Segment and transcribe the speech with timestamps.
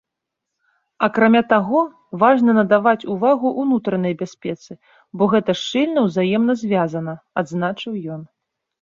[1.07, 1.81] Акрамя таго,
[2.23, 4.71] важна надаваць увагу ўнутранай бяспецы,
[5.17, 8.31] бо гэта шчыльна ўзаемна звязана, адзначыў ён.